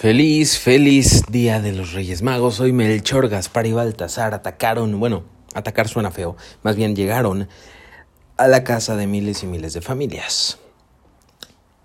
Feliz, 0.00 0.58
feliz 0.58 1.24
día 1.28 1.60
de 1.60 1.72
los 1.72 1.92
Reyes 1.92 2.22
Magos. 2.22 2.58
Hoy 2.58 2.72
Melchor, 2.72 3.28
Gaspar 3.28 3.66
y 3.66 3.72
Baltasar 3.72 4.32
atacaron, 4.32 4.98
bueno, 4.98 5.24
atacar 5.52 5.88
suena 5.88 6.10
feo, 6.10 6.38
más 6.62 6.74
bien 6.74 6.96
llegaron 6.96 7.50
a 8.38 8.48
la 8.48 8.64
casa 8.64 8.96
de 8.96 9.06
miles 9.06 9.42
y 9.42 9.46
miles 9.46 9.74
de 9.74 9.82
familias. 9.82 10.58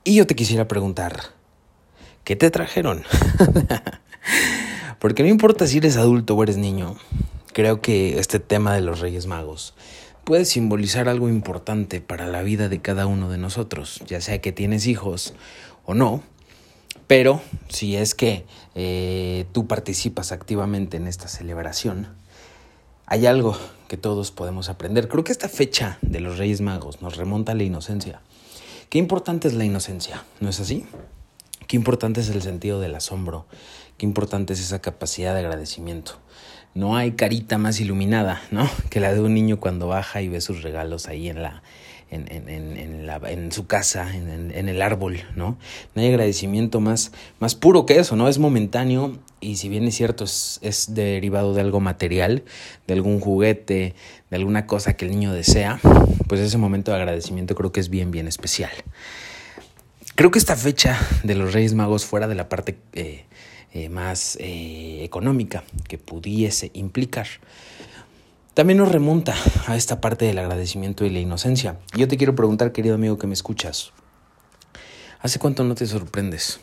Y 0.05 0.15
yo 0.15 0.25
te 0.25 0.33
quisiera 0.33 0.65
preguntar, 0.65 1.23
¿qué 2.23 2.38
te 2.38 2.49
trajeron? 2.51 3.04
Porque 5.00 5.22
no 5.22 5.28
importa 5.28 5.68
si 5.68 5.79
eres 5.79 5.97
adulto 5.97 6.36
o 6.36 6.44
eres 6.44 6.56
niño, 6.56 6.96
creo 7.52 7.82
que 7.82 8.18
este 8.18 8.40
tema 8.40 8.74
de 8.76 8.79
los 8.82 9.02
Reyes 9.02 9.26
Magos 9.26 9.74
puede 10.24 10.46
simbolizar 10.46 11.10
algo 11.10 11.28
importante 11.28 12.00
para 12.00 12.28
la 12.28 12.44
vida 12.44 12.70
de 12.70 12.79
cada 12.79 13.08
uno 13.08 13.29
de 13.29 13.40
nosotros, 13.40 14.02
ya 14.08 14.22
sea 14.22 14.40
que 14.40 14.54
tienes 14.54 14.88
hijos 14.88 15.34
o 15.84 15.94
no 15.94 16.23
pero 17.07 17.41
si 17.70 17.95
es 17.95 18.16
que 18.16 18.45
eh, 18.73 19.45
tú 19.52 19.67
participas 19.67 20.31
activamente 20.31 20.98
en 20.98 21.08
esta 21.08 21.27
celebración, 21.27 22.08
hay 23.05 23.26
algo 23.27 23.58
que 23.88 23.98
todos 23.98 24.31
podemos 24.31 24.70
aprender. 24.70 25.08
Creo 25.08 25.23
que 25.23 25.31
esta 25.31 25.50
fecha 25.50 26.00
de 26.02 26.20
los 26.20 26.38
Reyes 26.38 26.62
Magos 26.62 27.02
nos 27.02 27.17
remonta 27.17 27.52
a 27.52 27.55
la 27.55 27.63
inocencia. 27.63 28.22
Qué 28.89 28.98
importante 28.98 29.48
es 29.48 29.53
la 29.53 29.66
inocencia, 29.66 30.23
¿no 30.39 30.50
es 30.50 30.59
así? 30.59 30.86
Qué 31.67 31.76
importante 31.76 32.22
es 32.22 32.30
el 32.30 32.41
sentido 32.41 32.80
del 32.80 32.95
asombro, 32.95 33.45
qué 33.98 34.05
importante 34.05 34.53
es 34.53 34.59
esa 34.59 34.80
capacidad 34.80 35.34
de 35.34 35.39
agradecimiento. 35.39 36.20
No 36.73 36.95
hay 36.98 37.14
carita 37.14 37.58
más 37.58 37.80
iluminada, 37.80 38.41
¿no? 38.52 38.70
Que 38.89 39.00
la 39.00 39.14
de 39.14 39.22
un 39.22 39.34
niño 39.34 39.59
cuando 39.59 39.88
baja 39.88 40.22
y 40.22 40.27
ve 40.27 40.41
sus 40.41 40.62
regalos 40.62 41.08
ahí 41.08 41.30
en 41.30 41.41
la, 41.41 41.64
en, 42.12 42.32
en, 42.32 42.77
en, 42.77 43.08
la, 43.08 43.20
en 43.26 43.52
su 43.52 43.68
casa, 43.68 44.16
en, 44.16 44.70
el 44.70 44.82
árbol, 44.82 45.20
¿no? 45.36 45.58
No 45.95 46.02
hay 46.02 46.09
agradecimiento 46.09 46.80
más, 46.80 47.12
más 47.40 47.55
puro 47.55 47.86
que 47.86 48.00
eso, 48.00 48.16
¿no? 48.16 48.28
Es 48.28 48.40
momentáneo 48.40 49.18
y 49.41 49.58
si 49.58 49.70
bien 49.70 49.86
es 49.86 49.95
cierto, 49.95 50.23
es, 50.23 50.59
es 50.62 50.94
derivado 50.94 51.54
de 51.54 51.61
algo 51.61 51.80
material, 51.80 52.44
de 52.88 52.94
algún 52.94 53.20
juguete, 53.20 53.95
de 54.30 54.38
alguna 54.38 54.66
cosa 54.67 54.94
que 54.94 55.06
el 55.06 55.11
niño 55.11 55.33
desea, 55.33 55.80
pues 56.28 56.42
ese 56.42 56.58
momento 56.58 56.92
de 56.92 56.98
agradecimiento 56.98 57.56
creo 57.56 57.72
que 57.72 57.80
es 57.80 57.89
bien, 57.89 58.11
bien 58.11 58.28
especial. 58.28 58.72
Creo 60.16 60.31
que 60.31 60.39
esta 60.39 60.56
fecha 60.56 60.98
de 61.23 61.36
los 61.36 61.53
Reyes 61.53 61.73
Magos, 61.73 62.06
fuera 62.06 62.30
de 62.30 62.36
la 62.36 62.48
parte 62.48 62.78
eh, 62.94 63.26
eh, 63.73 63.89
más 63.89 64.38
eh, 64.39 65.03
económica 65.03 65.66
que 65.89 65.98
pudiese 65.98 66.72
implicar, 66.73 67.28
también 68.56 68.78
nos 68.78 68.89
remonta 68.89 69.36
a 69.67 69.75
esta 69.75 70.00
parte 70.00 70.23
del 70.23 70.39
agradecimiento 70.39 71.06
y 71.06 71.09
la 71.09 71.20
inocencia. 71.20 71.78
Yo 71.94 72.08
te 72.08 72.16
quiero 72.16 72.36
preguntar, 72.36 72.72
querido 72.72 72.95
amigo 72.95 73.20
que 73.20 73.28
me 73.28 73.34
escuchas, 73.34 73.92
¿hace 75.20 75.39
cuánto 75.39 75.66
no 75.66 75.75
te 75.75 75.86
sorprendes? 75.86 76.61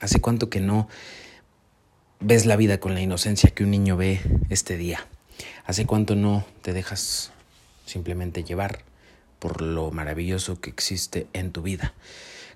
¿Hace 0.00 0.22
cuánto 0.22 0.48
que 0.48 0.60
no 0.60 0.88
ves 2.18 2.46
la 2.46 2.56
vida 2.56 2.80
con 2.80 2.94
la 2.94 3.02
inocencia 3.02 3.50
que 3.50 3.62
un 3.62 3.70
niño 3.70 3.98
ve 3.98 4.22
este 4.48 4.78
día? 4.78 5.06
¿Hace 5.66 5.84
cuánto 5.84 6.16
no 6.16 6.46
te 6.62 6.72
dejas 6.72 7.30
simplemente 7.84 8.42
llevar 8.42 8.80
por 9.38 9.60
lo 9.60 9.90
maravilloso 9.90 10.62
que 10.62 10.70
existe 10.70 11.26
en 11.34 11.52
tu 11.52 11.60
vida? 11.60 11.92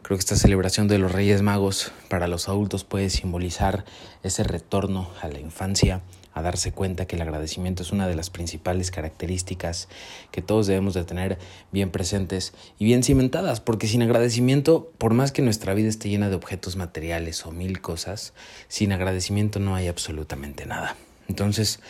Creo 0.01 0.17
que 0.17 0.21
esta 0.21 0.37
celebración 0.37 0.89
de 0.89 0.97
los 0.97 1.13
Reyes 1.13 1.43
Magos 1.43 1.93
para 2.09 2.27
los 2.27 2.49
adultos 2.49 2.85
puede 2.85 3.11
simbolizar 3.11 3.85
ese 4.23 4.45
retorno 4.45 5.11
a 5.21 5.29
la 5.29 5.41
infancia, 5.41 6.01
a 6.39 6.43
darse 6.43 6.73
cuenta 6.73 7.07
que 7.07 7.17
el 7.17 7.23
agradecimiento 7.23 7.83
es 7.83 7.93
una 7.93 8.07
de 8.07 8.15
las 8.15 8.31
principales 8.31 8.91
características 8.91 9.89
que 10.31 10.43
todos 10.43 10.67
debemos 10.67 10.95
de 10.95 11.05
tener 11.05 11.39
bien 11.73 11.91
presentes 11.91 12.53
y 12.79 12.85
bien 12.85 13.03
cimentadas, 13.03 13.61
porque 13.61 13.89
sin 13.89 14.03
agradecimiento, 14.03 14.91
por 14.99 15.15
más 15.15 15.33
que 15.33 15.43
nuestra 15.43 15.75
vida 15.75 15.89
esté 15.89 16.09
llena 16.09 16.29
de 16.29 16.37
objetos 16.37 16.77
materiales 16.77 17.45
o 17.47 17.51
mil 17.51 17.81
cosas, 17.81 18.33
sin 18.69 18.93
agradecimiento 18.93 19.59
no 19.59 19.75
hay 19.75 19.89
absolutamente 19.89 20.67
nada. 20.67 20.97
Entonces, 21.29 21.81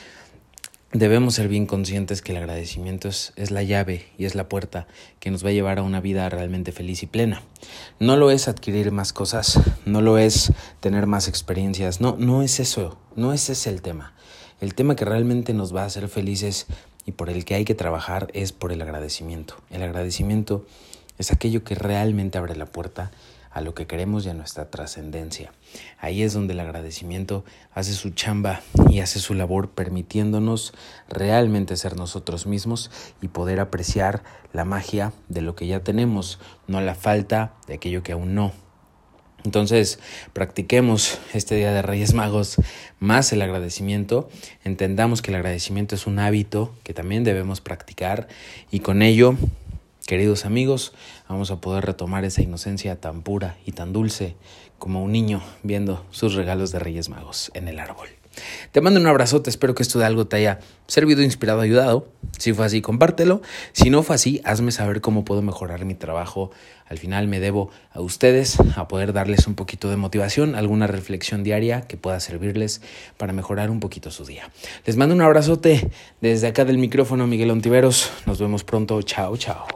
debemos 0.92 1.34
ser 1.34 1.48
bien 1.48 1.66
conscientes 1.66 2.22
que 2.22 2.32
el 2.32 2.38
agradecimiento 2.38 3.08
es, 3.08 3.32
es, 3.36 3.50
la 3.50 3.62
llave 3.62 4.06
y 4.16 4.24
es 4.24 4.34
la 4.34 4.48
puerta 4.48 4.86
que 5.20 5.30
nos 5.30 5.44
va 5.44 5.50
a 5.50 5.52
llevar 5.52 5.78
a 5.78 5.82
una 5.82 6.00
vida 6.00 6.28
realmente 6.28 6.72
feliz 6.72 7.02
y 7.02 7.06
plena. 7.06 7.42
No 8.00 8.16
lo 8.16 8.30
es 8.30 8.48
adquirir 8.48 8.90
más 8.92 9.12
cosas, 9.12 9.60
no 9.84 10.00
lo 10.00 10.18
es 10.18 10.52
tener 10.80 11.06
más 11.06 11.28
experiencias, 11.28 12.00
no, 12.00 12.16
no 12.18 12.42
es 12.42 12.60
eso, 12.60 12.98
no 13.16 13.32
es 13.32 13.50
ese 13.50 13.70
el 13.70 13.82
tema. 13.82 14.14
El 14.60 14.74
tema 14.74 14.96
que 14.96 15.04
realmente 15.04 15.54
nos 15.54 15.74
va 15.74 15.82
a 15.82 15.86
hacer 15.86 16.08
felices 16.08 16.66
y 17.04 17.12
por 17.12 17.30
el 17.30 17.44
que 17.44 17.54
hay 17.54 17.64
que 17.64 17.74
trabajar 17.74 18.28
es 18.34 18.52
por 18.52 18.72
el 18.72 18.82
agradecimiento. 18.82 19.54
El 19.70 19.82
agradecimiento 19.82 20.66
es 21.18 21.32
aquello 21.32 21.64
que 21.64 21.74
realmente 21.74 22.38
abre 22.38 22.56
la 22.56 22.66
puerta 22.66 23.10
a 23.58 23.60
lo 23.60 23.74
que 23.74 23.88
queremos 23.88 24.24
y 24.24 24.28
a 24.28 24.34
nuestra 24.34 24.70
trascendencia. 24.70 25.52
Ahí 25.98 26.22
es 26.22 26.32
donde 26.32 26.54
el 26.54 26.60
agradecimiento 26.60 27.44
hace 27.72 27.92
su 27.92 28.10
chamba 28.10 28.62
y 28.88 29.00
hace 29.00 29.18
su 29.18 29.34
labor 29.34 29.70
permitiéndonos 29.70 30.72
realmente 31.08 31.76
ser 31.76 31.96
nosotros 31.96 32.46
mismos 32.46 32.90
y 33.20 33.28
poder 33.28 33.58
apreciar 33.58 34.22
la 34.52 34.64
magia 34.64 35.12
de 35.28 35.42
lo 35.42 35.56
que 35.56 35.66
ya 35.66 35.80
tenemos, 35.80 36.38
no 36.68 36.80
la 36.80 36.94
falta 36.94 37.54
de 37.66 37.74
aquello 37.74 38.04
que 38.04 38.12
aún 38.12 38.36
no. 38.36 38.52
Entonces, 39.44 39.98
practiquemos 40.32 41.18
este 41.34 41.56
Día 41.56 41.72
de 41.72 41.82
Reyes 41.82 42.14
Magos 42.14 42.56
más 43.00 43.32
el 43.32 43.42
agradecimiento, 43.42 44.28
entendamos 44.64 45.20
que 45.20 45.32
el 45.32 45.36
agradecimiento 45.36 45.96
es 45.96 46.06
un 46.06 46.20
hábito 46.20 46.74
que 46.84 46.94
también 46.94 47.24
debemos 47.24 47.60
practicar 47.60 48.28
y 48.70 48.80
con 48.80 49.02
ello 49.02 49.36
Queridos 50.08 50.46
amigos, 50.46 50.94
vamos 51.28 51.50
a 51.50 51.60
poder 51.60 51.84
retomar 51.84 52.24
esa 52.24 52.40
inocencia 52.40 52.98
tan 52.98 53.20
pura 53.20 53.58
y 53.66 53.72
tan 53.72 53.92
dulce 53.92 54.36
como 54.78 55.04
un 55.04 55.12
niño 55.12 55.42
viendo 55.62 56.02
sus 56.12 56.32
regalos 56.32 56.72
de 56.72 56.78
Reyes 56.78 57.10
Magos 57.10 57.50
en 57.52 57.68
el 57.68 57.78
árbol. 57.78 58.08
Te 58.72 58.80
mando 58.80 58.98
un 58.98 59.06
abrazote, 59.06 59.50
espero 59.50 59.74
que 59.74 59.82
esto 59.82 59.98
de 59.98 60.06
algo 60.06 60.26
te 60.26 60.36
haya 60.36 60.60
servido, 60.86 61.20
inspirado, 61.20 61.60
ayudado. 61.60 62.08
Si 62.38 62.54
fue 62.54 62.64
así, 62.64 62.80
compártelo. 62.80 63.42
Si 63.72 63.90
no 63.90 64.02
fue 64.02 64.14
así, 64.14 64.40
hazme 64.44 64.72
saber 64.72 65.02
cómo 65.02 65.26
puedo 65.26 65.42
mejorar 65.42 65.84
mi 65.84 65.94
trabajo. 65.94 66.52
Al 66.86 66.96
final 66.96 67.28
me 67.28 67.38
debo 67.38 67.68
a 67.92 68.00
ustedes, 68.00 68.56
a 68.76 68.88
poder 68.88 69.12
darles 69.12 69.46
un 69.46 69.56
poquito 69.56 69.90
de 69.90 69.98
motivación, 69.98 70.54
alguna 70.54 70.86
reflexión 70.86 71.44
diaria 71.44 71.82
que 71.82 71.98
pueda 71.98 72.18
servirles 72.20 72.80
para 73.18 73.34
mejorar 73.34 73.70
un 73.70 73.80
poquito 73.80 74.10
su 74.10 74.24
día. 74.24 74.50
Les 74.86 74.96
mando 74.96 75.14
un 75.14 75.20
abrazote 75.20 75.90
desde 76.22 76.46
acá 76.46 76.64
del 76.64 76.78
micrófono, 76.78 77.26
Miguel 77.26 77.50
Ontiveros. 77.50 78.10
Nos 78.24 78.40
vemos 78.40 78.64
pronto. 78.64 79.02
Chao, 79.02 79.36
chao. 79.36 79.66